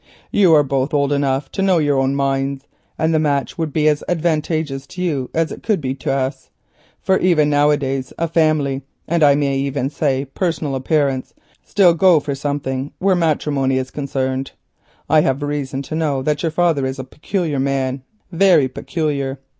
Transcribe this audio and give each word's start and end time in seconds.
You 0.31 0.51
are 0.55 0.63
both 0.63 0.95
old 0.95 1.13
enough 1.13 1.51
to 1.51 1.61
know 1.61 1.77
your 1.77 1.99
own 1.99 2.15
minds, 2.15 2.65
and 2.97 3.13
the 3.13 3.19
match 3.19 3.59
would 3.59 3.71
be 3.71 3.87
as 3.87 4.03
advantageous 4.09 4.87
for 4.87 4.99
you 4.99 5.29
as 5.31 5.51
it 5.51 5.61
could 5.61 5.79
be 5.79 5.93
to 5.93 6.11
us, 6.11 6.49
for 6.99 7.19
even 7.19 7.51
now 7.51 7.69
a 7.69 7.77
days, 7.77 8.11
family, 8.33 8.81
and 9.07 9.21
I 9.21 9.35
may 9.35 9.55
even 9.59 9.91
say 9.91 10.25
personal 10.25 10.73
appearance, 10.73 11.35
still 11.63 11.93
go 11.93 12.19
for 12.19 12.33
something 12.33 12.91
where 12.97 13.13
matrimony 13.13 13.77
is 13.77 13.91
concerned. 13.91 14.53
I 15.07 15.21
have 15.21 15.43
reason 15.43 15.83
to 15.83 15.93
know 15.95 16.23
that 16.23 16.41
your 16.41 16.51
father 16.51 16.83
is 16.87 16.97
a 16.97 17.03
peculiar 17.03 17.59
man, 17.59 18.01
very 18.31 18.67
peculiar. 18.67 19.37